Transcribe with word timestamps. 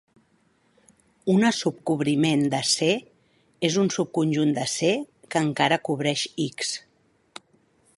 Una 1.33 1.51
subcobriment 1.57 2.41
de 2.55 2.63
C 2.71 2.89
és 3.71 3.79
un 3.85 3.93
subconjunt 3.99 4.57
de 4.59 4.67
C 4.75 4.93
que 5.35 5.45
encara 5.49 5.83
cobreix 5.91 6.29
X. 6.51 6.79